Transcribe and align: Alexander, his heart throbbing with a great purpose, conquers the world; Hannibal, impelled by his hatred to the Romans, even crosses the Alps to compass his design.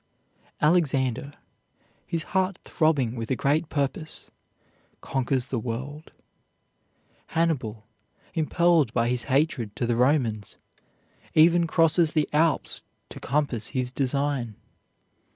Alexander, 0.59 1.31
his 2.07 2.23
heart 2.33 2.57
throbbing 2.65 3.15
with 3.15 3.29
a 3.29 3.35
great 3.35 3.69
purpose, 3.69 4.31
conquers 4.99 5.49
the 5.49 5.59
world; 5.59 6.11
Hannibal, 7.27 7.85
impelled 8.33 8.91
by 8.93 9.09
his 9.09 9.25
hatred 9.25 9.75
to 9.75 9.85
the 9.85 9.95
Romans, 9.95 10.57
even 11.35 11.67
crosses 11.67 12.13
the 12.13 12.27
Alps 12.33 12.81
to 13.09 13.19
compass 13.19 13.67
his 13.67 13.91
design. 13.91 14.55